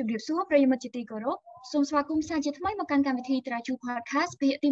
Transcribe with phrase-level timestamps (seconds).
[0.00, 1.38] សូមជម្រាបសួរប្រិយមិត្តជាទីគោរព
[1.72, 4.68] សូមស្វាគមន៍សាជាថ្មីមកកាន់កម្មវិធី Traju Podcast ភាគទី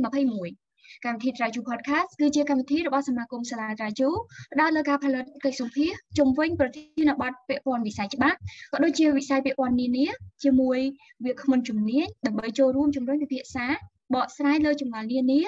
[0.51, 4.09] 21កម្មវិធី Traju Podcast គឺជាកម្មវិធីរបស់សមាគមសាលា Traju
[4.53, 8.39] ផ្ដោតលើការផលិតកិច្ចសម្ភាសជុំវិញប្រធានបទពាក់ព័ន្ធវិស័យច្បាប់
[8.73, 10.07] ក៏ដូចជាវិស័យពាក់ព័ន្ធនានា
[10.45, 10.79] ជាមួយ
[11.25, 13.67] វាគ្មិនជំនាញដើម្បីចូលរួមជំរុញពិភាក្សា
[14.15, 15.41] បកស្រាយលើចម្ងល់នានា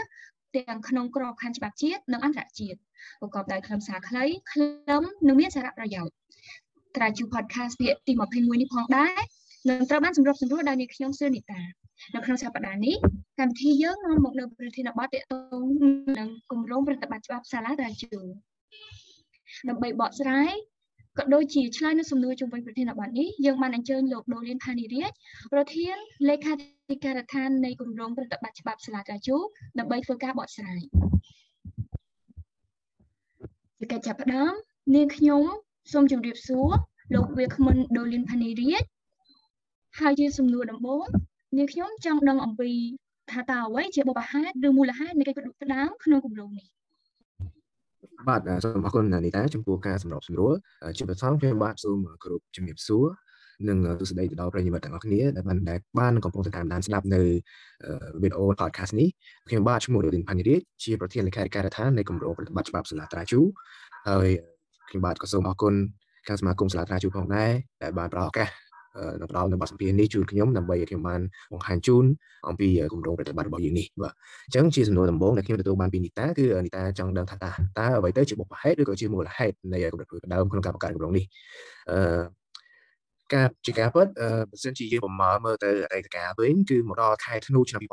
[0.57, 2.79] ទាំងក្នុងក្របខ័ណ្ឌច្បាប់ជាតិនិងអន្តរជាតិ
[3.21, 6.13] ប្រកបដោយខ្លឹមសារខ្លីខ្លឹមនិងមានសារៈប្រយោជន៍
[6.95, 9.21] Traju Podcast ភាគទី21នេះផងដែរ
[9.69, 11.61] នឹងត្រូវបានសម្របសម្រួលដោយនាងខ្ញុំសឿនីតា
[12.15, 12.97] នៅក្នុងសប្តាហ៍នេះ
[13.41, 15.65] កម្មវិធីយើងនាំមកនៅប្រធានបទទាក់ទង
[16.19, 18.21] នឹងគម្រោងប្រតិបត្តិច្បាប់សាលាតាជូ
[19.69, 20.53] ដើម្បីបកស្រាយ
[21.19, 25.13] ក៏ដូចជាឆ្លើយនៅសំណួរជុំវិញប្រធានបទនេះយើងបានអញ្ជើញលោកដូលៀនផានីរាជ
[25.53, 25.97] ប្រធាន
[26.29, 26.53] លេខា
[26.91, 29.37] ធិការដ្ឋាននៃគម្រោងប្រតិបត្តិច្បាប់សាលាតាជូ
[29.79, 30.81] ដើម្បីធ្វើការបកស្រាយ
[33.79, 34.53] ជាកិច្ចចាប់ផ្ដើម
[34.95, 35.43] នាងខ្ញុំ
[35.93, 36.71] សូមជម្រាបសួរ
[37.15, 38.85] លោកវាគ្មិនដូលីនផានីរាជ
[39.99, 41.05] ហើយជាសំណួរដំបូង
[41.57, 42.71] នាងខ្ញុំចង់ដឹងអំពី
[43.31, 46.67] ថាតើអ្វីជាបុព្វហេតុឬមូលហេតុនៃកិច្ចប្រដៅក្នុងគម្រោងនេះ
[48.29, 50.55] បាទសូមអរគុណនីតាចំពោះការសម្របសម្រួល
[50.99, 53.07] ជាបឋមខ្ញុំបាទសូមគោរពជំរាបសួរ
[53.69, 57.23] និងទស្សនីទៅដល់ប្រិយមិត្តទាំងអស់គ្នាដែលបានដែលបានកំពុងតាមដានស្ដាប់នៅ
[58.23, 59.09] វីដេអូ podcast នេះ
[59.49, 63.41] ខ្ញុំបាទឈ្មោះរ៉ូឌីនផានីរាជជាប្រធានលេខាធិការដ្ឋាននៃគម្រោងប្រតិបត្តិច្បាប់សាលាត្រាជូ
[64.09, 64.29] ហើយ
[64.89, 65.75] ខ្ញុំបាទក៏សូមអរគុណ
[66.29, 67.51] ខាងសមាគមសាលាត្រាជូផងដែរ
[67.83, 68.49] ដែលបានផ្ដល់ឱកាស
[69.21, 71.21] នៅផ្ដល់នៅបទសម្ភាសន៍នេះជូនខ្ញុំដើម្បីឲ្យខ្ញុំបាន
[71.53, 72.05] បង្ហាញជូន
[72.49, 74.13] អំពីគម្រោងប្រតិបត្តិរបស់យើងនេះបាទ
[74.47, 81.25] អញ្ចឹងជាសំណួរដំបូងដែលខ្ញុំទទួលបានពីនីតាគឺនីតាចង់ដឹងថាតើតើអ្វីទៅជាបុព្វហេតុឬក៏ជាមូលហេតុនៃកម្រិតព្រួយដើមក្នុងការបង្កើតគម្រោងនេះ
[81.91, 82.23] អឺ
[83.35, 84.07] ការជាការពិត
[84.51, 87.93] បើសិនជាយើងប្រមាណមើលទៅអតីតកាលវិញគឺមកដល់ខែធ្នូឆ្នាំ2020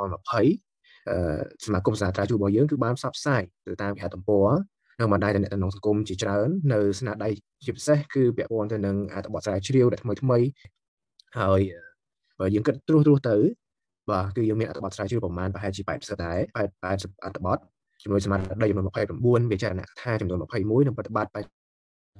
[1.09, 1.17] អឺ
[1.66, 4.50] សមាគមសាស្ត្រាចារ្យរបស់យើងគឺបានផ្សព្វផ្សាយទៅតាមគេហទំព័រ
[5.00, 7.30] នៅបណ្ដាញតំណសង្គមជាច្រើននៅស្នាដៃ
[7.66, 10.38] ជាពិសេសគឺពាក់ព័ន្ធទៅនឹងអត្ថបទស្រាវជ្រាវដែលថ្មីថ្មី
[11.39, 11.61] ហើយ
[12.39, 13.36] បើយើងគិតត្រួសត្រាសទៅ
[14.10, 17.58] បាទគឺយើងមានអត្ថបទស្រាវជ្រាវប្រមាណប្រហែលជា80ដែរ80អត្ថបទ
[18.04, 18.86] ចំនួនសមាដីចំនួន
[19.48, 21.48] 29វិចារណកថាចំនួន21និងប្រតិបត្តិបច្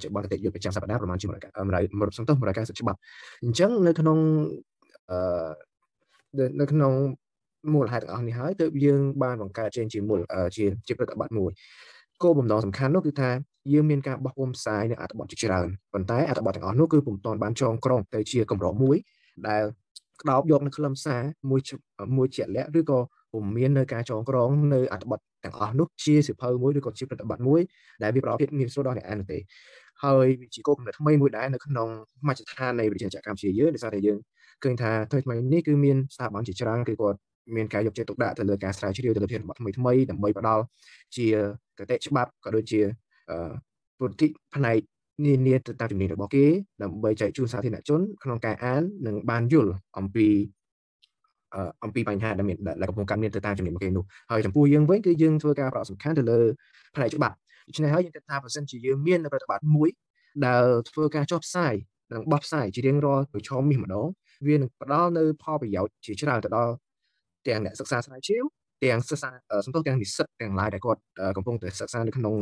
[0.04, 3.00] ចុប្បន្នគតិយុត្តប្រចាំសប្តាហ៍ប្រមាណជា100សង្ទុះ190ច្បាប់
[3.44, 4.18] អញ្ចឹងនៅក្នុង
[5.12, 6.94] អឺនៅក្នុង
[7.74, 10.20] មូលហេតុទាំងអស់នេះហើយទើបយើងបានបង្កើតចេញជាមូល
[10.56, 11.52] ជាជាប្រតិបត្តិមួយ
[12.24, 13.30] គោលបំណងសំខាន់នោះគឺថា
[13.72, 18.96] យើងមានការបោះពុម្ពផ្សាយនៅអត្ថបទជាច្រើនប៉ុន្តែអត្ថបទទាំងអស់នោះគឺពុំតាន់បានចងក្រងទៅជាកម្រមួយ
[19.48, 19.64] ដែល
[20.22, 21.60] ក្តោបយកនៅខ្លឹមសារមួយ
[22.18, 23.00] មួយជាក់លាក់ឬក៏
[23.34, 27.62] ពុំមាននៅការចងក្រងនៅអត្ថបទទាំងអស់នោះជាសិភៅមួយឬក៏ជាប្រតិបត្តិមួយ
[28.04, 29.38] ដែលវាប្រកបភាពងាយស្រួលដល់អ្នកអានទេ
[30.04, 31.88] ហើយវាជាគោលបំណងថ្មីមួយដែរនៅក្នុង
[32.28, 34.18] មជ្ឈដ្ឋាននៃវិទ្យាចក្រកម្ពុជាយើងដោយសារតែយើង
[34.64, 37.18] ឃើញថាថ្មីថ្មីនេះគឺមានស្ថាប័នជាច្រើនគឺគាត់
[37.56, 40.64] មានការយកចិត្តទុកដាក់ទៅលើការស្រាវជ្រាវទៅលើភាពថ្មីថ្មីដើម្បីផ្ដល់
[41.16, 41.26] ជា
[41.80, 42.82] កតិច្បាប់ក៏ដូចជា
[44.00, 44.80] ពុទ្ធិផ្នែក
[45.26, 46.46] នានាទៅតាមជំនាញរបស់គេ
[46.84, 50.28] ដើម្បីចែកជូនសាធារណជនក្នុងការអាននិងបានយល់អំពី
[51.84, 56.40] អំពីបញ្ហាដែលមានដែលកំពុងកើតមានទៅតាមជំនាញរបស់គេនោះហើយចំពោះយើងវិញគឺយើងធ្វើការប្រកសំខាន់ទៅលើ
[56.96, 57.36] ផ្នែកច្បាប់
[57.68, 59.90] ដូច្នេះហើយយើងគិតថាបើសិនជាយើងមានប្រតិបត្តិមួយ
[60.46, 61.74] ដែលធ្វើការចុះផ្សាយ
[62.14, 64.08] និងបោះផ្សាយជារៀងរាល់ប្រឆោមមាសម្ដង
[64.48, 66.74] វានឹងផ្ដល់នៅផលប្រយោជន៍ជាច្រើនទៅដល់
[67.48, 68.44] ទាំងអ្នកសិក្សាស្រាវជ្រាវ
[68.84, 69.30] ទាំងសិក្សា
[69.66, 71.02] សំទោសទាំងនិស្សិតទាំងឡាយដែលគាត់
[71.38, 72.36] កំពុងតែសិក្សានៅក្នុង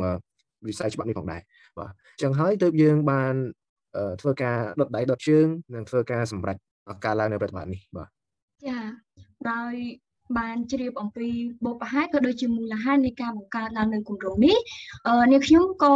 [0.68, 1.40] វិស័យច្បាប់នេះផងដែរ
[1.78, 3.34] បាទអញ្ចឹងហើយទើបយើងបាន
[4.20, 6.56] ធ្វើការដុតដៃដុតជើងនិងធ្វើការសម្រេច
[7.04, 8.08] ការឡើងនៅប្រតិបត្តិនេះបាទ
[8.66, 8.78] ចា
[9.52, 9.74] ដោយ
[10.38, 11.28] បានជ្រាបអំពី
[11.64, 14.56] បុព្វហេតុក៏ដូចជាមូលហេតុនៃការបង្កើតឡើងនៅគម្រោងនេះ
[15.32, 15.94] នាងខ្ញុំក៏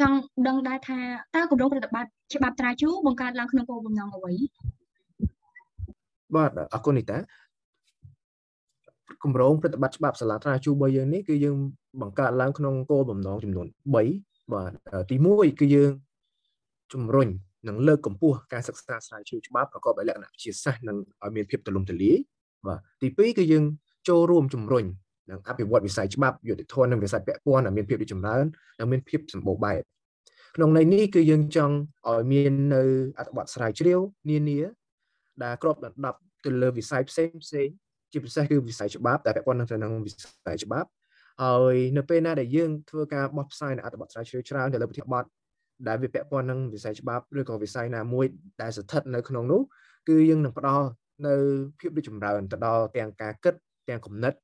[0.00, 1.00] ចង់ដឹងដែរថា
[1.34, 4.34] តើគម្រោងប្រតិបត្តិច្បាប់ត្រាជូបង្កើតឡើងក្នុងគោលបំណងអ្វី
[6.36, 7.18] បាទអរគុណនីតា
[9.24, 11.56] គម្រោងប្រតិបត្តិច្បាប់សាលាត្រាជូរបស់យើងនេះគឺយើង
[12.00, 13.94] បង្កើតឡើងក្នុងគោលបំណងចំនួន3
[14.52, 14.72] បាទ
[15.10, 15.90] ទី1គឺយើង
[16.92, 17.28] ជំរុញ
[17.68, 22.16] និងលើកកម្ពស់ការសិក្សាស្រាវជ្រាវច្បាប់ប្រកបដោយលក្ខណៈវិទ្យាសាស្ត្រនិងឲ្យមានភាពទូលំទូលាយ
[22.66, 23.64] បាទទី2គឺយើង
[24.08, 24.84] ចូលរួមជំរុញ
[25.30, 28.44] និងអភិវឌ្ឍវិស័យច្បាប់យុតិធម៌និងវិស័យពាក់ព័ន្ធឲ្យមានភាពរីកចម្រើន
[28.78, 29.80] និងមានភាពសម្បូរបែប
[30.56, 31.74] ក្នុងន័យនេះគឺយើងចង់
[32.08, 32.82] ឲ្យមាននៅ
[33.18, 34.00] អត្ថបទស្រាវជ្រាវ
[34.30, 34.60] នានា
[35.42, 37.68] ដែលគ្របដណ្ដប់ទៅលើវិស័យផ្សេងផ្សេង
[38.12, 40.88] ជាពិសេសគឺវិស័យច្បាប់ដែលពាក់ព័ន្ធនឹងទៅនឹងវិស័យច្បាប់
[41.42, 45.24] ហើយនៅពេលណាដែលយើងធ្វើការបោះផ្សាយនៅអត្ថបទស្រាវជ្រាវច្រើនទៅលើប្រធានបទ
[45.88, 48.26] ដែលវាពាក់ព័ន្ធនឹងវិស័យច្បាប់ឬក៏វិស័យណាមួយ
[48.62, 49.60] ដែលស្ថិតនៅក្នុងនោះ
[50.08, 50.86] គឺយើងនឹងផ្ដល់
[51.26, 51.34] នៅ
[51.80, 53.54] ភាពរីកចម្រើនទៅដល់ទាំងការគិត
[53.88, 54.34] ទាំងគំនិត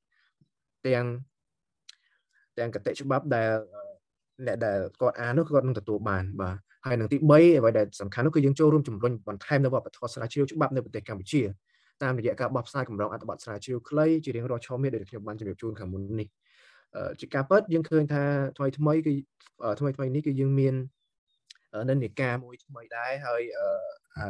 [0.87, 1.05] ទាំង
[2.59, 3.51] ទាំងកតិច្បាប់ដែល
[4.47, 6.57] អ្នកដែលគាត់អាននោះគាត់នឹងទទួលបានបាទ
[6.87, 7.23] ហើយនឹងទី3
[7.59, 11.43] អ្វីដែលសំខាន់នោះគឺយើងចូលរួមជំរុញបន្ថែមនៅវប្បធម៌ស្រាវជ្រាវច្បាប់នៅប្រទេសកម្ពុជា
[12.03, 16.29] តាមរយៈការបោះផ្សាយកម្រងអត្ថបទស្រាវជ្រាវខ្លីជារៀងរាល់ឆមាសដែលខ្ញុំបានជម្រាបជូនខាងមុននេះ
[17.21, 18.23] ជាការពិតយើងឃើញថា
[18.57, 19.15] ថ្មីថ្មីគឺ
[19.79, 20.75] ថ្មីថ្មីនេះគឺយើងមាន
[21.91, 23.43] និន្នាការមួយថ្មីដែរហើយ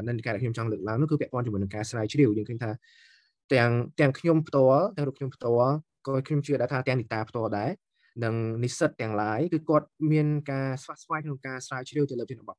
[0.09, 2.71] និន្នាការដែលខ្ញុំចង់លើកឡើងនោះគឺពាក់ព័ន្ធជាមួយនឹងការស្រាវជ្រាវយើងឃើញថា
[3.55, 5.73] ទាំងទាំងខ្ញុំផ្ទាល់ទាំងរូបខ្ញុំផ្ទាល់
[6.07, 7.71] ក៏ខ្ញុំជឿដែរថាទាំងនីតាផ្ទាល់ដែរ
[8.25, 12.57] និងនិស្សិតទាំងឡាយគឺគាត់មានការស្វាស្វែងក្នុងការស្រាវជ្រាវទៅលើជនបទ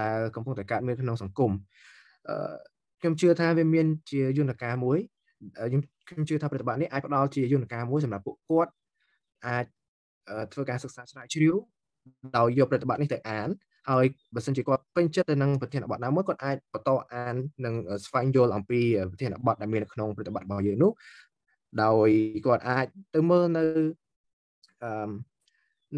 [0.00, 1.52] ដែលកំពុងតែកើតមានក្នុងសង្គម
[2.28, 2.36] អឺ
[3.00, 4.98] ខ្ញុំជឿថាវាមានជាយន្តការមួយ
[5.68, 8.70] ខ្ញុំខ្ញុំជឿថាប្រតិបត្តិនេះអាចផ្ដល់ជាយន្តការមួយសម្រាប់ពួកគាត់
[9.46, 9.64] អាច
[10.52, 11.54] ធ្វើការសិក្សាស្រាវជ្រាវ
[12.36, 13.48] ដោយយកប្រតិបត្តិនេះទៅអាន
[13.90, 14.04] ហើយ
[14.34, 17.74] បើសិនជាគាត់ពេញចិត្តទៅនឹងប្រធានបទណាមួយគាត់អាចបន្តអាននិង
[18.06, 18.80] ស្វែងយល់អំពី
[19.10, 20.92] ប្រធានបទដែលមាននៅក្នុងប្រតិបត្តិរបស់យើងនោះ
[21.82, 22.08] ដោយ
[22.46, 23.64] គាត់អាចទៅមើលនៅ
[24.82, 25.10] អឺ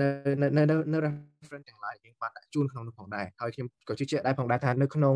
[0.00, 0.06] នៅ
[0.42, 0.62] នៅនៅ
[0.92, 5.14] នៅ reference ទាំង lain យើងបានដាក់ជូនក្នុងនោះផងដែរហើយខ្ញុំក៏ជឿជាក់ដែរផងដែរថានៅក្នុង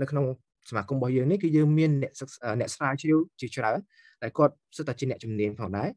[0.00, 0.24] នៅក្នុង
[0.68, 2.12] សមាគមរបស់យើងនេះគឺយើងមានអ្នក
[2.60, 3.78] អ្នកស្រាវជ្រាវជាច្រើន
[4.22, 5.88] ដែលគាត់សិតតែជាអ្នកជំនាញផងដែរ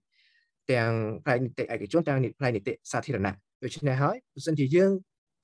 [0.71, 0.91] ទាំង
[1.23, 4.91] ផ្នែកនីតិឯកជនទាំងផ្នែកនីតិសាធារណៈដូច្នេះហើយបើសិនជាយើង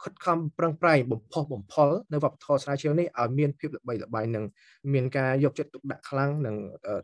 [0.03, 4.45] ខិតខំប្រឹងប្រែងបំផុសបំផុលនៅវប្បធម៌ស្រាវជ្រាវនេះឲ្យមានភាពល្បីល្បាញនិង
[4.93, 6.55] មានការយកចិត្តទុកដាក់ខ្លាំងនិង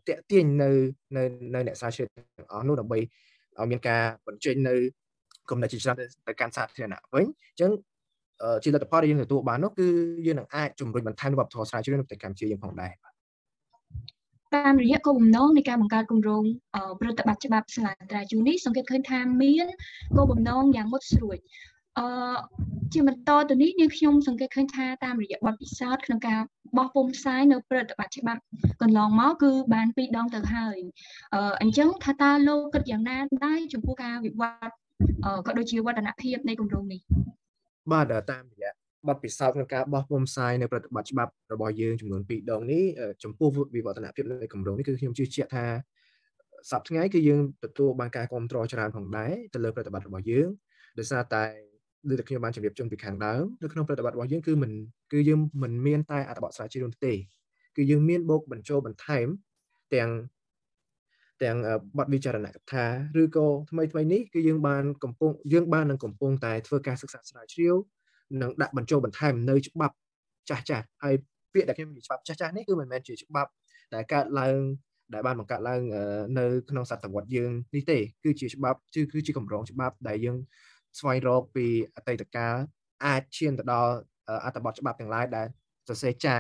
[0.07, 0.69] តាក់ទាញនៅ
[1.17, 1.23] នៅ
[1.55, 4.75] នៅអ្នកស្រាវជ្រាវទាំងអស់នោះដើម្បីឲ្យមានការបញ្ចេញនៅ
[5.49, 5.95] គំនិតជាច្រើន
[6.27, 7.71] ទៅកាន់សាធារណៈវិញអញ្ចឹង
[8.63, 9.87] ជាលទ្ធផលដែលយើងទទួលបាននោះគឺ
[10.25, 12.93] យើងនឹងអាចជំរុញបន្ថែមវប្បធម៌ស្រាវជ្រាវនៅប្រទេសកម្ពុជាយើងផងដែរ
[14.55, 16.43] តាមរយៈគោលបំណងនៃការបង្កើតគម្រោង
[17.01, 19.67] ប្រតិបត្តិច្បាប់សាលាត្រាជូនេះសង្កេតឃើញថាមាន
[20.15, 21.37] គោលបំណងយ៉ាងមុតស្រួច
[21.99, 22.37] អឺ
[22.93, 26.39] ជាបន្តទៅនេះនាងខ្ញុំសង្កេតឃើញថាតាមរយៈបទពិសោធន៍ក្នុងការ
[26.77, 28.41] បោះពុម្ពផ្សាយនៅប្រតិបត្តិច្បាប់
[28.81, 30.77] កន្លងមកគឺបានពីរដងទៅហើយ
[31.33, 34.73] អឺអញ្ចឹងថាតើលោកគិតយ៉ាងណាដែរចំពោះការវិវត្ត
[35.47, 37.01] ក៏ដូចជាវឌ្ឍនភាពនៃគម្រោងនេះ
[37.91, 38.71] បាទតាមរយៈ
[39.07, 42.83] បទពិសោធន៍ក្នុងការបោះពុម្ពផ្សាយនៅប្រតិបត្តិច្បាប់របស់យើងចំនួន2ដងនេះ
[43.23, 45.65] ចំពោះវិវត្តនភាពនៃគម្រោងនេះគឺខ្ញុំជឿជាក់ថា
[46.71, 50.47] សប្តាហ៍ថ្ងៃគឺយើងទទួលបានការគ្រប់គ្រងច្រើនផងដែរទៅលើប្រតិបត្តិរបស់យើង
[50.97, 51.43] ដោយសារតែ
[52.09, 54.71] ដូចតែខ្ញុំបានជម្រាបជូនពីខាងដើមនៅក្នុងប្រតិបត្តិរបស់យើងគឺមិន
[55.13, 57.13] គឺយើងមិនមានតែអត្ថបទស្រាវជ្រាវទេ
[57.77, 59.27] គឺយើងមានបូកបញ្ចូលបន្ថែម
[59.95, 60.09] ទាំង
[61.42, 61.56] ទាំង
[61.98, 62.84] បទវិចារណកថា
[63.22, 67.74] ឬក៏ថ្មីថ្មីនេះគឺយើងបានកំពុងយើងបាននឹងកំពុងតែធ្វើការសិក្សាស្រាវជ្រាវ
[68.42, 69.94] និងដាក់បញ្ចូលបន្ថែមនៅច្បាប់
[70.48, 71.14] ចាស់ចាស់ហើយ
[71.52, 73.50] ពាក្យដែលខ្ញុំនិយាយច្បាប់ចាស់ចាស់នេះគឺមិនមែនជាច្បាប់
[73.94, 74.58] ដែលកើតឡើង
[75.14, 75.82] ដែលបានបង្កើតឡើង
[76.38, 78.78] នៅក្នុងសតវត្សយើងនេះទេគឺជាច្បាប់
[79.12, 80.36] គឺជាកម្រងច្បាប់ដែលយើង
[80.98, 82.54] ស្វែងរកពីអតីតកាល
[83.06, 83.92] អាចឈានទៅដល់
[84.44, 85.46] អត្ថបទច្បាប់ទាំងឡាយដែល
[85.88, 86.34] សរសេរចា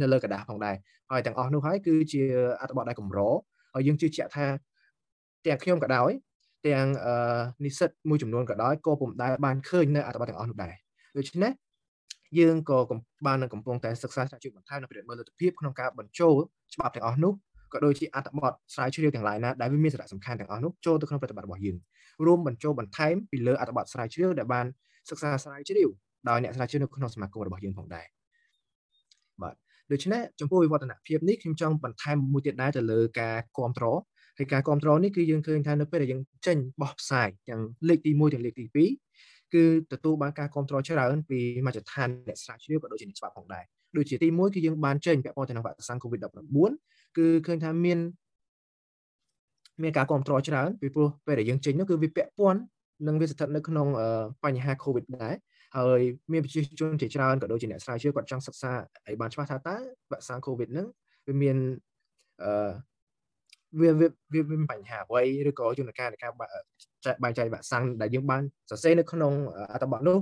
[0.00, 0.76] នៅលើกระดาษផងដែរ
[1.10, 2.22] ហើយទាំងអស់នោះហើយគឺជា
[2.60, 3.20] អត្ថបទដែលកម្រ
[3.75, 4.45] ហើយយើងជឿជាក់ថា
[5.45, 6.11] ទាំងខ្ញុំក៏ដោយ
[6.67, 6.87] ទាំង
[7.65, 10.73] និស្សិតមួយចំនួនក៏ដោយក៏ពុំដែលបានឃើញនៅអត្ថបទទាំងអស់នោះដែរ
[11.17, 11.51] ដូច្នេះ
[12.39, 12.79] យើងក៏
[13.25, 16.35] បាននឹងកំពុងតែសិក្សាស្រាវជ្រាវបន្ថែមនៅប្រតិបត្តិលទ្ធភាពក្នុងការបញ្ចូល
[16.73, 17.33] ច្បាប់ទាំងអស់នោះ
[17.73, 21.77] ក៏ដូចជាអត្ថបទស្រាវជ្រាវទាំងឡាយណាដែលវាមានសារៈសំខាន់ទាំងអស់នោះចូលទៅក្នុងប្រតិបត្តិរបស់យើង
[22.25, 24.65] រួមបញ្ចូលបន្ថែមពីលើអត្ថបទស្រាវជ្រាវដែលបាន
[25.09, 25.89] សិក្សាស្រាវជ្រាវ
[26.29, 28.14] ដោយអ្នកស្រាវជ្រាវនៅក្នុងសមាគមរបស់យើងផងដែរបាទ
[29.91, 33.97] ដូច្នេះចំពោះវិវត្តនភាពនេះខ្ញុំចង់បន្ថែមមួយទៀតដែរទៅលើការគ្រប់គ្រង
[34.37, 43.63] ហើយការគ្រប់គ្រងនេះគឺយើងឃើញថានៅពេលដែលយើងចេញបោះផ្សាយទាំងលេខទី1ទាំងលេខទី2គឺទទួលបានការគ្រប់គ្រងច្រើនពីមជ្ឈដ្ឋានអ្នកស្រាវជ្រាវក៏ដូចជាអ្នកច្បាប់ផងដែរ
[43.97, 46.71] ដូចជាទី1គឺយើងបានចេញពាក់ព័ន្ធទៅនឹងវ៉ាក់សាំង COVID-19
[47.17, 47.99] គឺឃើញថាមាន
[49.81, 52.59] មានការគ្រប់គ្រងច្រើនពីព្រោះពេលដែលយើងចេញនោះគឺវាពាក់ព័ន្ធ
[53.07, 53.87] នឹងវាស្ថិតនៅក្នុង
[54.43, 55.33] បញ្ហា COVID ដែរ
[55.77, 56.01] ហើយ
[56.33, 58.71] មានប្រជាជនជាច្រើនក៏ដូចជាអ្នកស្រាវជ្រាវគាត់ចង់សិក្សា
[59.07, 59.75] ឲ្យបានច្បាស់ថាតើ
[60.11, 60.87] វ៉ាក់សាំង COVID ហ្នឹង
[61.27, 61.57] វាមាន
[62.43, 62.71] អឺ
[63.79, 66.31] វាវាមានបញ្ហាអ្វីឬក៏យន្តការនៃការ
[67.23, 69.33] បែងចែកវ៉ាក់សាំងដែលយើងបានសរសេរនៅក្នុង
[69.71, 70.17] អត្ថបទនោះ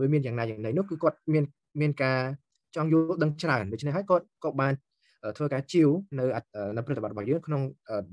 [0.00, 1.44] វាមានយ៉ាងណាយ៉ាងណីនោះគឺគាត់មាន
[1.80, 2.18] មានការ
[2.76, 4.72] ចង់យល់ដឹងច្រើនដូច្នេះហើយគាត់ក៏បាន
[5.36, 5.88] ធ្វើការជាវ
[6.18, 6.24] នៅ
[6.76, 7.62] នៅប្រតិបត្តិរបស់យើងក្នុង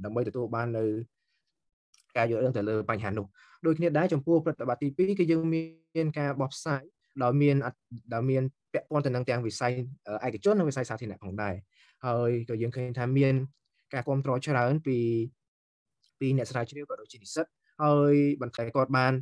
[0.06, 0.86] ដើម្បីទទួលបាននៅ
[2.18, 3.26] ការយល់ដឹងទៅលើបញ្ហានោះ
[3.66, 6.82] ដូចគ្នាដែរចំពោះប្រតិបត្តិទី2គឺយើងមានការបោះផ្សាយ
[7.24, 7.56] ដោយមាន
[8.14, 8.44] ដោយមាន
[8.74, 9.72] ពាក់ព័ន្ធទៅនឹងទាំងវិស័យ
[10.26, 11.56] ឯកជននិងវិស័យសាធារណៈផងដែរ
[12.06, 13.34] ហើយក៏យើងឃើញថាមាន
[13.94, 14.98] ការគ្រប់គ្រងច្រើនពី
[16.20, 17.46] ពីអ្នកស្រាវជ្រាវក៏ដូចជានិស្សិត
[17.84, 19.14] ហើយបន្ថែមគាត់បាន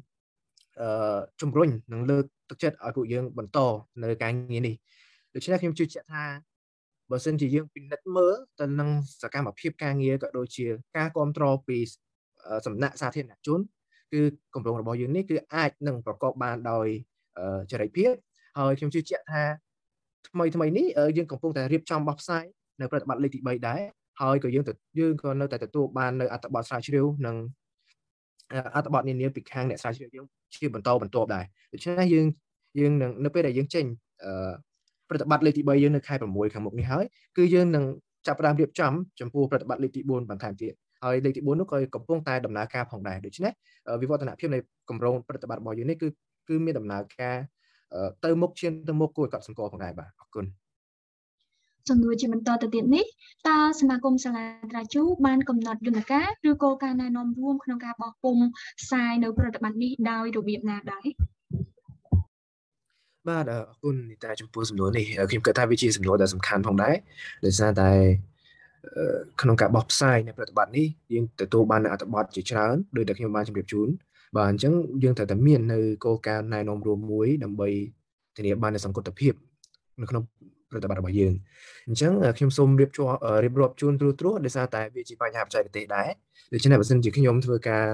[0.82, 3.60] អឺជំរុញនិងលើកទឹកចិត្តឲ្យពួកយើងបន្ត
[4.04, 4.76] នៅការងារនេះ
[5.34, 6.24] ដូច្នេះខ្ញុំជឿជាក់ថា
[7.12, 8.90] បើសិនជាយើងពិនិត្យមើលទៅនឹង
[9.22, 10.66] សកម្មភាពការងារក៏ដូចជា
[10.98, 11.78] ការគ្រប់គ្រងពី
[12.66, 13.60] សំណាក់សាធារណជន
[14.14, 14.22] គឺ
[14.54, 16.88] គម្រោងរបស់យើងនេះគឺអាចនឹងប្រកបបានដោយ
[17.72, 18.12] ចរិតភាព
[18.58, 19.44] ហើយខ្ញុំជឿជាក់ថា
[20.30, 22.44] ថ្មីថ្មីនេះយើងកំពុងតែរៀបចំបោះផ្សាយ
[22.82, 23.82] នៅប្រតិបត្តិលេខទី3ដែរ
[24.22, 24.66] ហើយក៏យើង
[25.00, 27.36] យើងក៏នៅតែទទួលបាននៅអត្ថបទស្រាវជ្រាវនិង
[28.76, 32.26] អត្ថបទនានាពីខាងអ្នកស្រាវជ្រាវយើងជាបន្តបន្ទាប់ដែរដូច្នេះយើង
[32.80, 33.86] យើងនឹងនៅពេលដែលយើងចេញ
[35.10, 37.06] ប្រតិបត្តិលេខទី3យើងនៅខែ6ខាងមុខនេះហើយ
[37.38, 37.84] គឺយើងនឹង
[38.28, 40.74] ចាប់ផ្ដើមរៀបចំចំពោះប្រតិបត្តិលេខទី4បន្ថែមទៀត
[41.04, 43.52] ហើយលេខទី4នោះក៏កំពុងតែដំណើរការផងដែរដូច្នេះ
[44.02, 46.08] វិវត្តនភាពនៃគម្រោងប្រតិបត្តិរបស់យើងនេះគឺ
[46.50, 47.38] គឺមានដំណើរការ
[48.26, 50.46] ទៅមុខឈានទៅមុខគួរឲ្យកត់សម្គាល់ផងដែរបាទអរគុណ
[51.90, 53.06] សំណួរជាបន្តទៅទៀតនេះ
[53.48, 58.38] តើសមាគមសាលាត្រាជូបានកំណត់យន្តការឬក៏ការណែនាំរួមក្នុងការបោះពុំ
[58.82, 61.08] ផ្សាយនៅប្រតិបត្តិនេះដោយរបៀបណាដែរ
[63.30, 66.96] បាទអរគុណនីតាចំពោះសំណួរនេះខ្ញុំគិតថាវាជាសំណួរដ៏សំខាន់ផងដែរ
[67.46, 67.92] ដោយសារតែ
[69.42, 73.88] ក្នុងការបោះផ្សាយនៅប្រតិបត្តិនេះយើងទទួលបានអត្ថបទជាច្រើនដោយតែខ្ញុំបានជម្រាបជូន
[74.36, 74.74] បាទអញ្ចឹង
[75.04, 77.70] យើងត្រូវតែមាននៅគោលការណ៍ណែនាំរួមមួយដើម្បី
[78.38, 79.34] ធានាបាននូវសង្គតភាព
[80.02, 80.24] នៅក្នុង
[80.72, 81.34] ប្រតិបត្តិរបស់យើង
[81.88, 86.10] អញ្ចឹងខ្ញុំសូមរៀបជាប់រៀបរាប់ជូនត្រួសត្រាសដោយសារតែវាជាបញ្ហាបច្ចេកទេសដែរ
[86.54, 87.86] ដូច្នេះបើសិនជាខ្ញុំធ្វើការ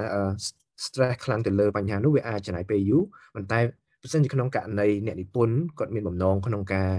[0.86, 3.04] stress ខ្លាំងទៅលើបញ្ហានោះវាអាចចំណាយពេលយូរ
[3.36, 3.60] ប៉ុន្តែ
[4.02, 6.92] បើសិនជាក្នុងករណីអ្នកនិពន្ធគាត់មានបំណងក្នុងការ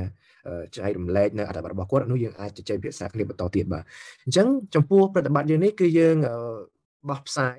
[0.76, 3.85] ចែករំលែកនៅអត្ថបទរបស់គាត់នោះយើងអាចជជែកភាសាគ្នាបន្តទៀតបាទ
[4.25, 6.16] អញ្ចឹងចំពោះប្រតិបត្តិយើងនេះគឺយើង
[7.09, 7.56] បោះផ្សាយ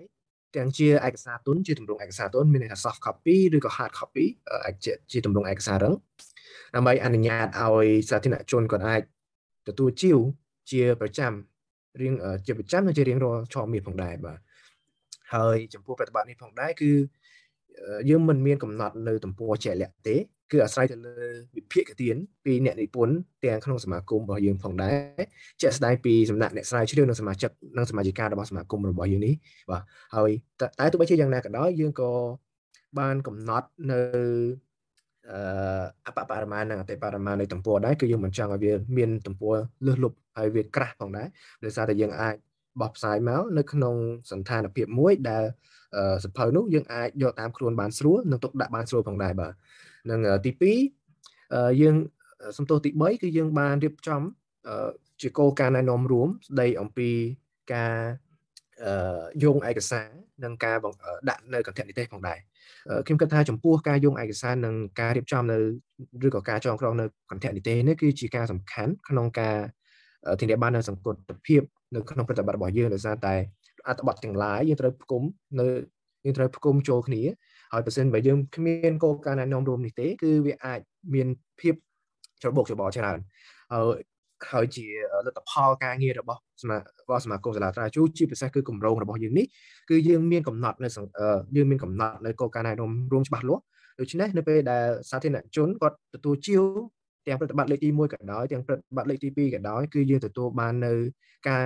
[0.56, 4.26] ទាំងជាឯកសារទុនជាទម្រង់ឯកសារទុនមានន័យថា soft copy ឬក៏ hard copy
[4.84, 5.94] ជាជាទម្រង់ឯកសាររឹង
[6.76, 9.02] ដើម្បីអនុញ្ញាតឲ្យសាធារណជនគាត់អាច
[9.68, 10.20] ទទួលជាវ
[10.72, 11.32] ជាប្រចាំ
[12.02, 12.14] រៀង
[12.46, 14.40] ជាប្រចាំនិងជារៀងរាល់ឆមាសផងដែរបាទ
[15.34, 16.92] ហើយចំពោះប្រតិបត្តិនេះផងដែរគឺ
[18.10, 20.16] យើងមិនមានកំណត់នៅទំព័រជាក់លាក់ទេ
[20.52, 21.18] គឺអាស្រ័យទៅលើ
[21.58, 22.16] វិភាគទាន
[22.46, 25.22] ពីអ្នកនិពន្ធទាំងក្នុងសមាគមរបស់យើងផងដែរ
[25.62, 29.34] ជាក់ស្ដែងពីសំណាក់អ្នកស្រាវជ្រាវនិងសមាជិកនិងសមាជិការបស់សមាគមរបស់យើងនេះ
[29.72, 29.82] បាទ
[30.16, 30.32] ហើយ
[30.80, 32.12] តែទោះបីជាយ៉ាងណាក៏ដោយយើងក៏
[33.00, 34.00] បានកំណត់នៅ
[35.30, 39.56] អឺអបបរមានិងអតិបរមានៃទំព័រដែរគឺយើងមិនចង់ឲ្យវាមានទំព័រ
[39.86, 41.28] លឹះលុបហើយវាក្រាស់ផងដែរ
[41.64, 42.36] ដោយសារតែយើងអាច
[42.82, 43.96] បោះផ្សាយមកនៅក្នុង
[44.32, 45.44] សន្តានភាពមួយដែល
[46.24, 49.54] សភៅនោះយើងអាចយកតាមខ្លួនបានស្រួលនិងទុកដាក់បានស្រួលផងដែរបាទ
[50.10, 50.52] នឹងទី
[51.12, 51.96] 2យើង
[52.58, 54.22] សំទោសទី3គឺយើងបានរៀបចំ
[55.22, 57.10] ជាគោលការណ៍ណែនាំរួមស្ដីអំពី
[57.74, 57.96] ការ
[59.44, 60.08] យោងឯកសារ
[60.44, 60.78] និងការ
[61.30, 62.40] ដាក់នៅកន្ធនិទេសផងដែរ
[63.06, 65.58] ខ្ញុំគិតថាចំពោះការយោងឯកសារនិងការរៀបចំនៅ
[66.26, 69.58] ឬក៏ការចងក្រងនៅកន្ធនិទេសនេះគឺជាការសំខាន់ក្នុងការ
[70.40, 71.16] ធានាបាននូវសង្គម
[71.48, 71.62] ភាព
[71.96, 73.36] នៅក្នុងប្រតិបត្តិរបស់យើងដោយសារតែ
[73.88, 75.24] អត្ថបទទាំងឡាយយើងត្រូវផ្គុំ
[75.60, 75.68] នៅ
[76.26, 77.22] យើងត្រូវផ្គុំចូលគ្នា
[77.72, 80.80] ហើយបើសិនបើយើងគ្មានគោលការណ៍ណែនាំរួមនេះទេគឺវាអាច
[81.14, 81.28] មាន
[81.60, 81.74] ភាព
[82.42, 83.20] ច្របូកច្របល់ច្រើន
[83.74, 84.00] ហើយ
[84.52, 84.86] ហើយជា
[85.26, 89.46] លទ្ធផលការងាររបស់សមារបស់សមាគមសាលាត្រាជូជាពិសេសគឺគម្រោងរបស់យើងនេះ
[89.90, 90.90] គឺយើងមានកំណត់នៅ
[91.56, 93.64] យើងមានកំណត់នៅគោលការណ៍ណែនាំរួមច្បាស់លាស់
[94.00, 96.64] ដូច្នេះនៅពេលដែលសាធារណជនគាត់ទទួលជាវ
[97.28, 100.94] ទាំងប្រតិបត្តិលេខទី1ក៏ដោយទាំងប្រតិបត្តិលេខទី2ក៏ដោយគឺយើងទទួលបាននៅ
[101.50, 101.64] ការ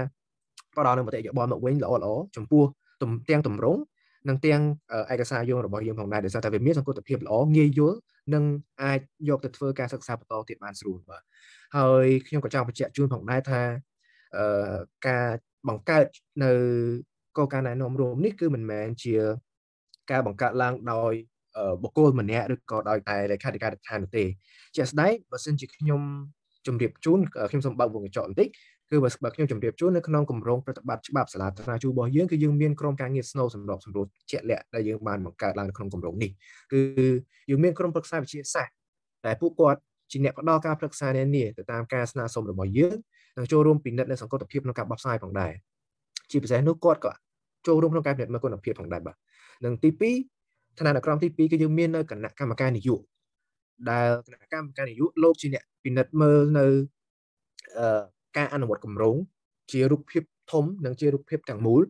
[0.77, 2.63] ផ្ដល់នៅមតិយោបល់មកវិញល្អល្អចំពោះ
[3.29, 3.77] ទាំងតម្រង
[4.29, 4.61] និងទាំង
[5.13, 7.97] ឯកសារយោងរបស់យើងផងដែរដោយសារតែវាមានសង្គមភាពល្អងាយយល់
[8.33, 8.43] និង
[8.83, 11.21] អាចយកទៅធ្វើការសិក្សាបន្តទៀតបានស្រួលបាទ
[11.77, 13.61] ហើយខ្ញុំក៏ចង់បញ្ជាក់ជូនផងដែរថា
[14.37, 14.75] អឺ
[15.07, 15.27] ការ
[15.69, 16.05] បង្កើត
[16.43, 16.51] នៅ
[17.37, 19.15] គោលការណ៍ណែនាំរួមនេះគឺមិនមែនជា
[20.11, 21.13] ការបង្កើតឡើងដោយ
[21.83, 24.23] បុគ្គលម្នាក់ឬក៏ដោយតែលេខាធិការដ្ឋាននោះទេ
[24.75, 26.01] ជាក់ស្ដែងបើសិនជាខ្ញុំ
[26.67, 28.49] ជម្រាបជូនខ្ញុំសូមបើកវងកញ្ចក់បន្តិច
[28.95, 36.31] គឺបើបើខ្ញុំជម្រាបជូននៅក្នុងគម្រោងប្រតិបត្តិច្បាប់សាលាត្រាជូរបស់យើងគឺយើងមានក្រុមការងារស្នូលសម្របសម្រួលជាក់លាក់ដែលយើងបានបង្កើតឡើងនៅក្នុងគម្រោងនេះ
[36.71, 36.81] គឺ
[37.49, 38.73] យើងមានក្រុមប្រឹក្សាវិទ្យាសាស្ត្រ
[39.25, 39.79] តែពួកគាត់
[40.11, 42.95] ជាអ្នកផ្ដល់ការប្រឹក្សានានាទៅតាមការស្នើសុំរបស់យើង
[43.37, 45.53] និងចូលរួមពិនិត្យនៅសង្គមភាពក្នុងការបោះផ្សាយផងដែរ
[46.31, 47.13] ជាពិសេសនោះគាត់ក៏
[47.67, 49.15] ចូលរួមក្នុងការពិនិត្យមើលគុណភាពផងដែរបាទ
[49.65, 49.89] និងទី
[50.37, 53.15] 2ឋានៈក្រមទី2គឺយើងមាននៅគណៈកម្មការនយោបាយ
[53.89, 56.65] ដែលគណៈកម្មការនយោបាយលោកជាអ្នកពិនិត្យមើលនៅ
[57.79, 59.15] អឺ ការអនុវត្តគម្រោង
[59.71, 61.81] ជារូបភាពធំនិងជារូបភាពទាំងមូល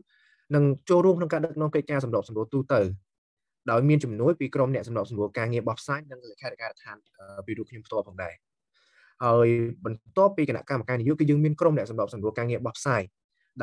[0.56, 2.82] និងចូលរួមក្នុងការដឹកនាំកិច្ចការសម្របសម្រួលទូទៅ
[3.72, 6.98] ដោយមានជំនួយពីក្រុមអ្នកសម្របសម្រួលការងារបោះផ្សាយនិងលេខាធិការដ្ឋាន
[7.46, 8.34] ពីរូបខ្ញុំផ្ទាល់ផងដែរ
[9.24, 9.48] ហើយ
[9.86, 13.02] បន្ទាប់ពីគណៈកម្មការនយោបាយគឺយើងមានក្រុមអ្នកសម្របសម្រួលការងារបោះផ្សាយ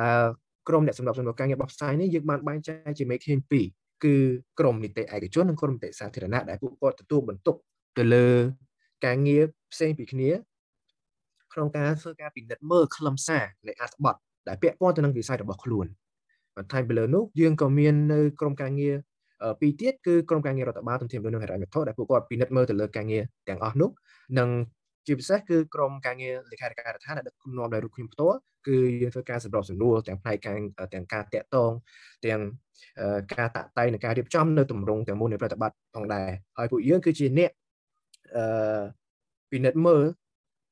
[0.01, 0.21] ដែល
[0.69, 3.67] ក្រុមអ្នកសម្របសម្រួលការងារបោះផ្សាយនេះយើងបានបែងចែកជាមេឃាញពីរ
[4.05, 4.15] គឺ
[4.59, 7.57] ក្រុមនីតិឯកជននិងក្រុមនីតិសាធារណៈដែលពួកគាត់ទទួលបន្ទុក
[7.99, 8.27] ទៅលើ
[9.05, 10.31] ការងារផ្សេងពីគ្នា
[11.53, 14.17] ក្នុងការធ្វើការពិនិត្យមើលខ្លឹមសារនៃអត្ថបទ
[14.49, 15.87] ដែលពាក់ព័ន្ធទៅនឹងវិស័យរបស់ខ្លួន
[16.57, 18.95] បន្ថែមពីលើនោះយើងក៏មាននៅក្រុមការងារ
[19.61, 23.91] ពីរទៀតគឺក្រុមការងាររដ្ឋបាលទន្ទឹមនឹងហិរញ្ញវត្ថុដែលពួកគាត់ពិនិត្យមើលទៅលើការងារទាំងអស់នោះ
[24.39, 24.49] និង
[25.07, 30.57] ជាពិសេសគឺក្រុមការងារលេខាធិការដ្ឋានដែលដឹកនាំដោយរូបខ្ញុំផ្ទាល់គឺយើងធ្វើការសម្របសម្រួលទាំងផ្នែកការ
[30.95, 31.71] ទាំងការតាក់ទង
[32.27, 32.41] ទាំង
[33.35, 36.29] ការតាក់តែងនិងការរៀបចំនៅទម្រង់ទាំងមូលនៃប្រតិបត្តិផងដែរ
[36.59, 37.51] ហើយពួកយើងគឺជាអ្នក
[38.37, 38.81] អឺ
[39.53, 40.03] ពិនិត្យមើល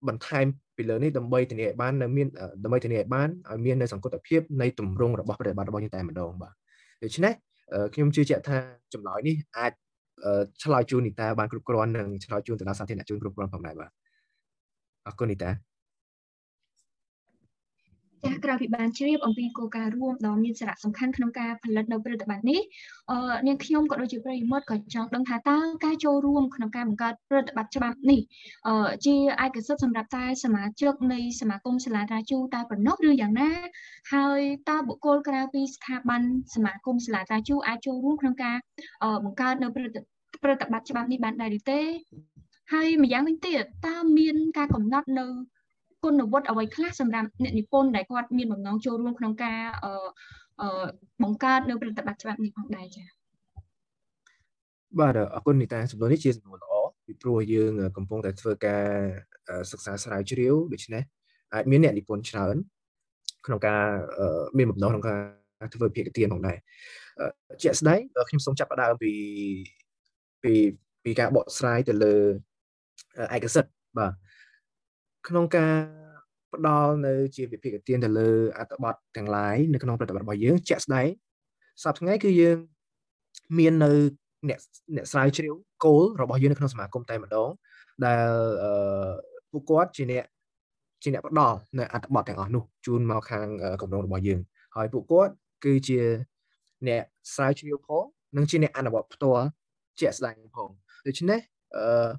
[0.08, 2.26] បន្ថែមពីលើនេះដើម្បីធានាឲ្យបាននៅមាន
[2.64, 6.54] ដើម្បីធានាឲ្យបានឲ្យមាននៅសង្គមភាពនៃទម្រង់របស់ប្រតិបត្តិរបស់យើងតែម្ដងបាទ
[7.02, 7.32] ដូច្នេះ
[7.94, 8.56] ខ្ញុំជឿជាក់ថា
[8.94, 9.72] ចម្លើយនេះអាច
[10.64, 13.90] ឆ្លើយជូននីតាបានគ្រប់គ្រាន់និងឆ្លើយជូនទៅដល់សាធារណជនគ្រប់គ្រាន់ផងដែរបាទ
[15.06, 15.50] អរគុណនីតា
[18.26, 22.60] ចាក្រៅពីបានជ្រាបអំពីគោលការណ៍រួមដ៏មានសារៈសំខាន់ក្នុងការផលិតនៅប្រតិបត្តិនេះ
[23.10, 28.20] អឺនាងខ្ញុំក៏ដូចជាប្រិយមិត្តក៏ចង់ដឹងថាតើការចូលរួមក្នុងការបង្កើតប្រតិបត្តិច្បាប់នេះ
[28.68, 33.50] អឺជាឯកសិទ្ធិសម្រាប់តែសមាជិកនៃសមាគមសាលាត្រាជូតែប៉ុណ្ណោះឬយ៉ាងណា
[34.12, 36.22] ហើយតើបុគ្គលក្រៅពីស្ថាប័ន
[36.54, 38.56] សមាគមសាលាត្រាជូអាចចូលរួមក្នុងការ
[39.24, 40.00] បង្កើតនៅប្រតិ
[40.44, 41.80] ប្រតិបត្តិច្បាប់នេះបានដែរឬទេ
[42.72, 45.26] ហើយម្យ៉ាងវិញទៀតតើមានការកំណត់នៅ
[46.04, 50.86] គុណវុឌ្ឍអ្វីខ្លះសម្រាប់អ្នកនិពន្ធដែលគាត់មានបំណងចូលរួមក្នុងការអឺ
[51.22, 53.06] បង្កើតនៅប្រតិបត្តិច្បាប់នេះផងដែរចា៎
[55.00, 56.72] បាទអរគុណនីតាសំណួរនេះជាសំណួរល្អ
[57.06, 58.86] ពីព្រោះយើងកំពុងតែធ្វើការ
[59.70, 61.02] សិក្សាស្រាវជ្រាវដូច្នេះ
[61.54, 62.56] អាចមានអ្នកនិពន្ធច្រើន
[63.46, 63.82] ក្នុងការ
[64.58, 66.58] មានបំណងក្នុងការធ្វើភាគទានផងដែរ
[67.62, 69.12] ជាក់ស្ដែងខ្ញុំសូមចាប់ផ្ដើមពី
[70.42, 70.52] ពី
[71.04, 72.14] ពីការបកស្រាយទៅលើ
[73.36, 74.12] ឯកសិទ្ធបាទ
[75.28, 75.74] ក្នុងការ
[76.54, 81.08] ផ្ដល់នៅជាវិភាគទានទៅលើអត្ថបទទាំងឡាយនៅក្នុងប្រតិបត្តិរបស់យើងជាក់ស្ដែង
[81.82, 82.56] សប្តាហ៍ថ្ងៃគឺយើង
[83.58, 83.90] មាននៅ
[84.48, 84.58] អ្នក
[84.96, 87.50] អ្នកស្រាវជ្រាវគោលរបស់យើងនៅក្នុងសមាគមតែម្ដង
[88.04, 88.26] ដែល
[88.62, 89.12] អឺ
[89.50, 90.24] ពួកគាត់ជាអ្នក
[91.02, 93.46] ជាអ្នកផ្ដល់នៅអត្ថបទទាំងអស់នោះជូនមកខាង
[93.82, 94.40] កម្រងរបស់យើង
[94.76, 95.32] ហើយពួកគាត់
[95.64, 96.00] គឺជា
[96.88, 97.02] អ្នក
[97.34, 98.04] ស្រាវជ្រាវផង
[98.36, 99.46] និងជាអ្នកអនុវត្តផ្ទាល់
[100.00, 100.70] ជាក់ស្ដែងផង
[101.06, 101.40] ដូច្នេះ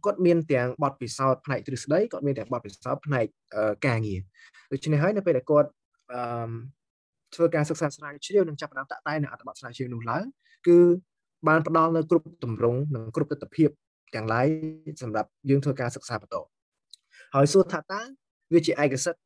[0.06, 3.26] គាត់មានទាំងបទពិសោធន៍ផ្នែកទ្រឹស្ដីគាត់មានទាំងបទពិសោធន៍ផ្នែក
[3.88, 4.20] ការងារ
[4.72, 5.70] ដូច្នេះហើយនៅពេលដែលគាត់
[6.14, 6.22] អឺ
[7.36, 10.26] ធ្វើការសិក្សាស្រាវជ្រាវនិងចាប់ផ្ដើមតាក់តែងនៅអត្ថបទស្រាវជ្រាវនោះឡើង
[10.68, 10.78] គឺ
[11.48, 13.66] បានផ្ដល់នៅគ្រប់ទម្រង់និងគ្រប់ទស្សនវិជ្ជា
[14.16, 14.48] ទាំងឡាយ
[15.04, 16.36] សម្រាប់យើងធ្វើការសិក្សាបន្ត
[17.36, 18.02] ហើយសួរថាតើ
[18.54, 19.22] វាជាឯកសិទ្ធិ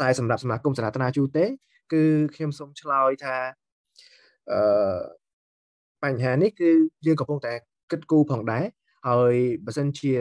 [0.00, 1.44] តែសម្រាប់សមាគមសាធារណជូទេ
[1.92, 2.02] គឺ
[2.34, 3.36] ខ្ញុំសូមឆ្លើយថា
[4.52, 5.00] អឺ
[6.02, 6.70] បញ្ហានេះគឺ
[7.06, 7.52] យើងកំពុងតែ
[7.90, 8.64] គិតគូរផងដែរ
[9.08, 10.12] ហើយបើសិនជា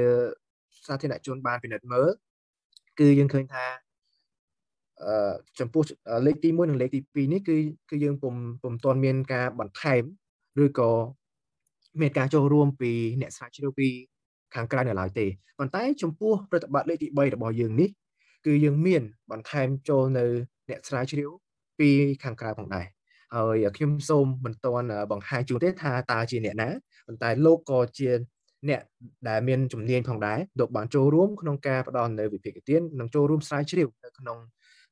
[0.87, 2.09] សាធារណជនបានពិនិត្យមើល
[2.99, 3.65] គឺយើងឃើញថា
[5.03, 5.83] អឺចំពោះ
[6.25, 7.57] លេខទី1និងលេខទី2នេះគឺ
[7.89, 10.03] គឺយើងពុំពុំទាន់មានការបន្ថែម
[10.63, 10.91] ឬក៏
[12.01, 13.87] មានការចូលរួមពីអ្នកស្រាវជ្រាវពី
[14.55, 15.25] ខាងក្រៅនៅឡើយទេ
[15.59, 17.89] ប៉ុន្តែចំពោះប្រតិបត្តិលេខទី3របស់យើងនេះ
[18.45, 19.01] គឺយើងមាន
[19.31, 20.25] បន្ថែមចូលនៅ
[20.69, 21.29] អ្នកស្រាវជ្រាវ
[21.79, 21.89] ពី
[22.23, 22.85] ខាងក្រៅផងដែរ
[23.35, 26.69] ហើយខ្ញុំសូមមិនទាន់បង្ហាញជូនទេថាតើជាអ្នកណា
[27.07, 28.09] ប៉ុន្តែលោកក៏ជា
[28.69, 28.81] អ្នក
[29.29, 34.37] ដែលមានជំនាញផងដែរលោកបានចូលរួមក្នុងការផ្ដល់នៅវិភាគទាននិងចូលរួមស្រាវជ្រាវនៅក្នុង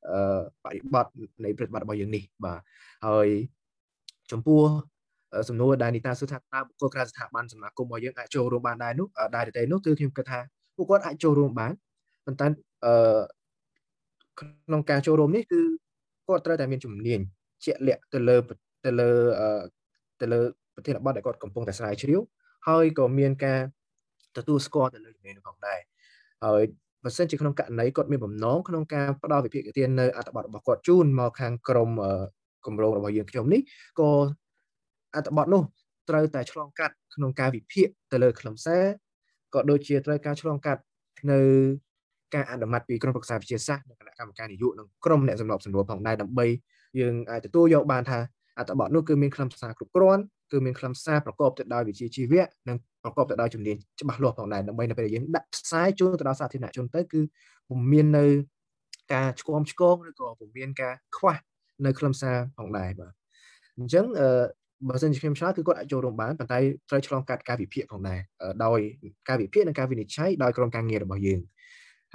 [0.08, 1.06] អឺបរិបទ
[1.44, 2.60] នៃប្រតិបត្តិរបស់យើងនេះបាទ
[3.06, 3.28] ហើយ
[4.32, 4.60] ចំពោះ
[5.48, 9.06] សំណួរដែលនីតាសួរថាតើបុគ្គលក្រៅស្ថាប័នសមាគមរបស់យើងអាចចូលរួមបានដែរនោះ
[9.36, 10.40] ដែរទេនោះគឺខ្ញុំគិតថា
[10.76, 11.72] ពួកគាត់អាចចូលរួមបាន
[12.26, 12.46] ប៉ុន្តែ
[12.84, 13.20] អឺ
[14.40, 15.60] ក្នុងការចូលរួមនេះគឺ
[16.28, 17.20] គាត់ត្រូវតែមានជំនាញ
[17.64, 18.36] ជាក់លាក់ទៅលើ
[18.84, 19.10] ទៅលើ
[20.20, 20.40] ទៅលើ
[20.74, 22.20] ប្រធានបទដែលគាត់កំពុងតែស្រាវជ្រាវ
[22.68, 23.60] ហើយក៏មានការ
[24.36, 25.80] ទទួលស្គាល់ទៅលើជំនាញនោះផងដែរ
[26.44, 26.62] ហើយ
[27.04, 31.90] បើសិនជាក្នុងករណីគាត់មានបំណងក្នុងការផ្ដល់វិភាគទាននៅអត្ថបទរបស់គាត់ជូនមកខាងក្រម
[32.66, 33.60] គម្រោងរបស់យើងខ្ញុំនេះ
[34.00, 34.10] ក៏
[35.14, 35.62] អត្ថបទនោះ
[36.08, 38.84] ត្រូវតែឆ្លងកាត់ក្នុងការវិភាគទៅលើខ្លឹមសារ
[39.54, 40.82] ក៏ដូចជាត្រូវការឆ្លងកាត់
[41.32, 41.40] នៅ
[42.34, 46.46] ការអនុម័តពីក្រុមប្រឹក្សាវិទ្យាសាស្ត្រនិងគណៈកម្មការនយោបាយនិងក្រុមអ្នកសម្របសម្រួលផងដែរដើម្បី
[47.00, 48.18] យើងអាចទទួលយកបានថា
[48.58, 57.20] អត្ថបទនោះគឺមានខ្លឹមសារគ្រប់គ្រាន់ គឺមានខ្លឹមសារប្រកបទៅដោយវិជ្ជាជីវៈនិងប្រកបទៅដោយជំនាញច្បាស់លាស់ផងដែរដើម្បីនៅពេលយើងដាក់ផ្សាយជូនទៅដល់សាធារណជនទៅគឺ
[57.68, 58.24] ពុំមាននៅ
[59.14, 61.36] ការឆ្គំឆ្គងឬក៏ពុំមានការខ្វះ
[61.86, 63.12] នៅខ្លឹមសារផងដែរបាទ
[63.78, 64.28] អញ្ចឹងអឺ
[64.88, 66.58] បើសិនជាខ្ញុំឆ្លើយគឺគាត់អាចចូលរួមបានប៉ុន្តែ
[66.88, 68.20] ត្រូវឆ្លងកាត់ការវិភាគផងដែរ
[68.64, 68.78] ដោយ
[69.28, 71.40] ការវិភាគនិងការវិនិច្ឆ័យដោយក្រុមការងាររបស់យើង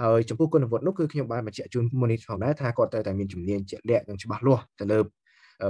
[0.02, 5.00] ហើយចំពោះគុណវុឌ្ឍនោះគឺខ្ញុំបានបញ្ជាក់ជូនមុននេះផងដែរថាគាត់ត្រូវតែមានជំនាញជាក់លាក់និងច្បាស់លាស់ទៅលើ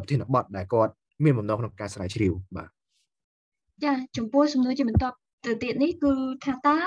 [0.02, 2.70] ប្រធានបទដែលគាត់ មានបំណងក្នុងការស្រាវជ្រាវបាទ
[3.84, 5.06] ចាចំពោះសំណួរជាបន្ត
[5.46, 6.14] ទៅទៀតនេះគឺ
[6.46, 6.78] ថាតើ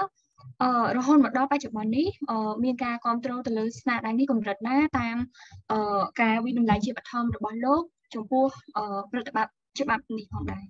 [0.62, 5.16] អឺរហូតមកដល់បច្ចុប្បន្ននេះអឺមានការគ្រប់គ្រងទៅលើស្នាដៃនេះកម្រិតណាតាម
[5.72, 7.82] អឺការវិដំឡៃជាបឋមរបស់លោក
[8.14, 10.64] ចំពោះអឺប្រតិបត្តិច្បាប់នេះផងដែរ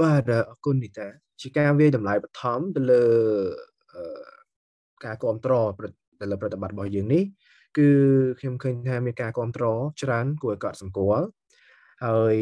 [0.00, 1.06] បាទអរគុណនីតា
[1.42, 3.04] ជាការវាយតម្លៃបឋមទៅលើ
[5.04, 5.68] ការគ្រប់គ្រង
[6.20, 7.22] ទៅលើប្រតិបត្តិរបស់យើងនេះ
[7.78, 7.90] គឺ
[8.40, 11.26] ខ្ញុំឃើញថាមានការគ្រប់គ្រងច្រើនគួរឲ្យកត់សម្គាល់
[12.04, 12.34] ហើយ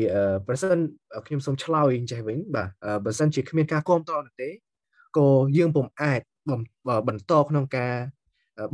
[0.47, 0.79] ប្រសិន
[1.27, 2.69] ខ្ញុំសូមឆ្លើយចេះវិញបាទ
[3.05, 4.51] បើសិនជាគ្មានការគ្រប់គ្រងនោះទេ
[5.19, 6.21] ក៏យើងពុំអាច
[7.09, 7.95] បន្តក្នុងការ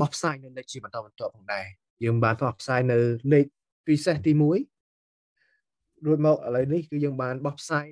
[0.00, 1.66] បោះផ្សាយនៅលេខជាបន្តបន្ទាប់ផងដែរ
[2.04, 2.98] យើងបានបោះផ្សាយនៅ
[3.32, 3.46] លេខ
[3.86, 7.86] ពិសេសទី1រួចមកឥឡូវនេះគឺយើងបានបោះផ្សាយ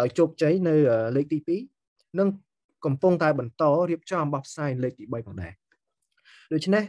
[0.00, 0.74] ដោយជោគជ័យនៅ
[1.16, 1.38] លេខទី
[1.88, 2.28] 2និង
[2.84, 5.52] កំពុងតែបន្តរៀបចំបោះផ្សាយលេខទី3ផងដែរ
[6.52, 6.84] ដូច្នេះ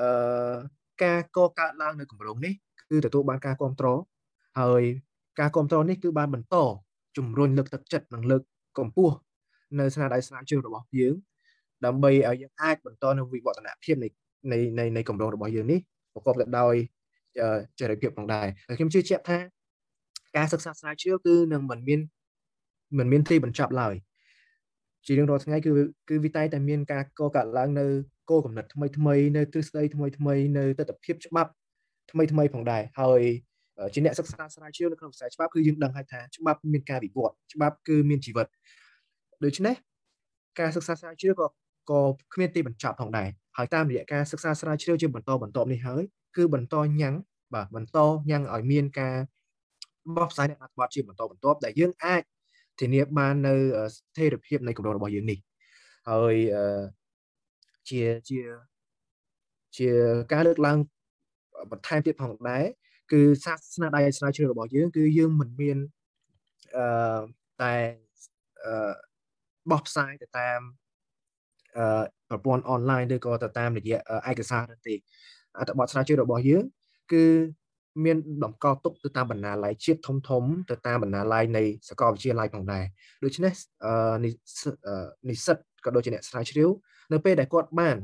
[0.00, 0.56] អឺ
[1.04, 2.52] ការកកើតឡើងនៅគម្រោងនេះ
[2.90, 3.98] គឺទទួលបានការគ្រប់គ្រង
[4.60, 4.82] ហើយ
[5.40, 6.56] ការគ្រប់គ្រងនេះគឺបានបន្ត
[7.16, 8.42] ជំរុញលើកទឹកចិត្តនិងលើក
[8.78, 9.14] កម្ពស់
[9.78, 11.14] នៅស្នាដៃស្រាវជ្រាវរបស់យើង
[11.84, 14.08] ដើម្បីឲ្យយើងអាចបន្តនៅវិវឌ្ឍនភាពនៃ
[14.52, 15.80] នៃនៃនៃកម្រងរបស់យើងនេះ
[16.14, 16.74] ប្រកបទៅដោយ
[17.78, 19.38] ចរិតភាពផងដែរហើយខ្ញុំជឿជាក់ថា
[20.36, 22.00] ការសិក្សាស្រាវជ្រាវគឺនឹងមិនមាន
[22.98, 23.94] មិនមានទីបញ្ចប់ឡើយ
[25.06, 25.72] ជារៀងរាល់ថ្ងៃគឺ
[26.08, 27.86] គឺវិត័យតែមានការកកើតឡើងនៅ
[28.30, 31.50] គោលកំណត់ថ្មីថ្មីនៅទ្រឹស្ដីថ្មីថ្មីនៅទស្សនវិជ្ជាច្បាប់
[32.10, 33.20] ថ្មីថ្មីផងដែរហើយ
[33.94, 38.46] ជាអ្នកសិក្សាស្រាវជ្រាវនៅក្នុងវិស័យច្បាប់គឺយើងដឹងហើយថាច្បាប់មានការវិវត្តច្បាប់គឺមានជីវិត
[39.44, 39.74] ដូច្នេះ
[40.60, 41.46] ការសិក្សាស្រាវជ្រាវក៏
[41.90, 42.00] ក៏
[42.34, 46.02] គ្មានទីបញ្ចប់ផងដែរហើយតាមរយៈការសិក្សាស្រាវជ្រាវជាបន្តបន្តនេះហើយ
[46.36, 47.14] គឺបន្តញ៉ាំង
[47.54, 47.98] បាទបន្ត
[48.30, 49.14] ញ៉ាំងឲ្យមានការ
[50.16, 52.22] បោះផ្សាយនៅអត្ថបទជាបន្តបន្ទាប់ដែលយើងអាច
[52.80, 53.54] ធានាបាននៅ
[53.94, 55.38] ស្ថិរភាពនៃកម្រិតរបស់យើងនេះ
[56.08, 56.34] ហើយ
[57.88, 58.38] ជាជា
[59.78, 59.90] ជា
[60.32, 60.78] ការលើកឡើង
[61.70, 62.64] បន្ថែមទៀតផងដែរ
[63.12, 65.78] គឺសាស្នាដៃស្រាវជ្រាវរបស់យើងគឺយើងមិនមាន
[66.76, 67.20] អឺ
[67.62, 67.74] តែ
[68.64, 68.92] អឺ
[69.70, 70.60] បោះផ្សាយទៅតាម
[71.78, 73.98] អឺប្រព័ន្ធអនឡាញឬក៏ទៅតាមរយៈ
[74.30, 74.94] ឯកសារទេ
[75.58, 76.64] អត្ថបទស្រាវជ្រាវរបស់យើង
[77.12, 77.24] គឺ
[78.04, 82.84] មានតម្កល់ទុកទៅតាមបណ្ណាល័យជាតិធំធំទៅតាមបណ្ណាល័យនៃសាកលវិទ្យាល័យផងដែរ
[83.24, 83.52] ដូច្នេះ
[84.24, 86.70] និស្សិតក៏ដូចជាអ្នកស្រាវជ្រាវ
[87.12, 87.96] នៅពេលដែលគាត់បាន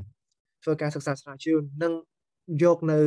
[0.63, 1.93] ធ្វើការសិក្សាស្រាវជ្រាវនិង
[2.63, 2.99] យកនៅ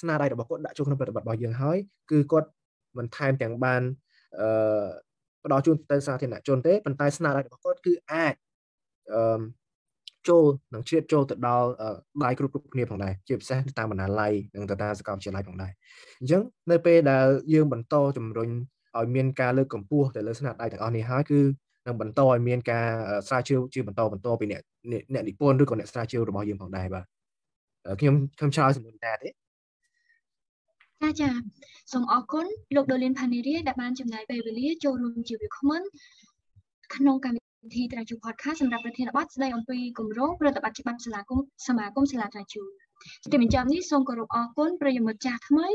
[0.00, 1.78] ស្នាដៃរបស់គាត់ដាក់ចូលក្នុងប្រតិបត្តិរបស់យើងហើយ
[2.10, 2.48] គឺគាត់
[2.96, 3.82] មិនថែមទាំងបាន
[4.40, 4.86] អឺ
[5.44, 8.34] ផ្ដល់ជូនទៅសាធារណជនទេប៉ុន្តែស្នាដៃរបស់គាត់គឺអាច
[9.12, 9.40] អឺ
[10.28, 11.68] ចូលនឹងជ្រៀតចូលទៅដល់
[12.24, 15.72] ដៃគ្រប់គ្រប់គ្នាផងដែរជាពិសេសតាមបណ្ណាល័យនិងទៅតាមសាកលវិទ្យាល័យផងដែរ
[16.20, 18.50] អញ្ចឹងនៅពេលដែលយើងបន្តជំរុញ
[18.98, 21.40] ឲ្យមានការលើកកម្ពស់ទៅលើស្នាដៃទាំងអស់នេះហើយគឺ
[21.86, 22.86] នឹងបន្តឲ្យមានការ
[23.28, 24.62] ស្រាវជ្រាវជាបន្តបន្តពីអ្នក
[24.92, 27.04] អ្នកនិពន្ធឬក៏អ្នកស្រាវជ្រាវរបស់យើងផងដែរបាទ
[28.00, 29.28] ខ្ញុំខ្ញុំឆ្លើយសំណួរតាទេ
[31.02, 31.30] ចាចា
[31.92, 35.82] សូមអរគុណលោកដូលីនផានីរីដែលបានចំណាយពេលវេលាចូលរួមជាវាគ្មិន
[36.94, 42.62] ក្នុងកម្ម វិធីត្រាជូ podcast សម្រាប់ប្រធានបទស្ដីអំពីគម្រោងប្រតិបត្តិច្បាប់សាលាគមសមាគមសាលាត្រាជូ
[43.32, 45.68] ទីបញ្ចប់នេះសូមគោរពអរគុណប្រិយមិត្តចាស់ថ្មី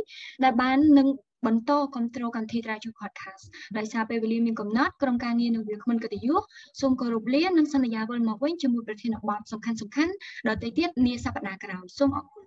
[0.44, 1.08] ដែលបាននឹង
[1.46, 3.44] បន្តគ្រប់គ្រងកម្មវិធីត្រាជូ podcast
[3.78, 6.42] ដោយសារពេលវេលាមានកំណត់ក្រុមការងារនៅវាគ្មិនកិត្តិយស
[6.82, 9.72] សូមគោរពលានិងសន្យាវិលមកវិញជាមួយប្រធានបទសំខា
[10.06, 10.16] ន់ៗ
[10.48, 12.46] ដទៃទៀតនាសប្តាហ៍ក្រោយសូមអរគុណ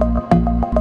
[0.00, 0.77] thank you